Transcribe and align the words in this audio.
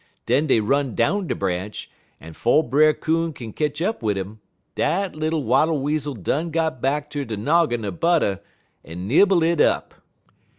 Den 0.25 0.47
dey 0.47 0.59
run 0.59 0.95
down 0.95 1.27
de 1.27 1.35
branch, 1.35 1.87
and 2.19 2.35
'fo' 2.35 2.63
Brer 2.63 2.91
Coon 2.91 3.33
kin 3.33 3.53
ketch 3.53 3.83
up 3.83 4.01
wid 4.01 4.17
'im, 4.17 4.39
dat 4.73 5.15
little 5.15 5.43
Wattle 5.43 5.77
Weasel 5.79 6.15
done 6.15 6.49
got 6.49 6.81
back 6.81 7.07
ter 7.11 7.23
de 7.23 7.37
noggin 7.37 7.85
er 7.85 7.91
butter, 7.91 8.39
en 8.83 9.07
nibble 9.07 9.43
it 9.43 9.61
up. 9.61 9.93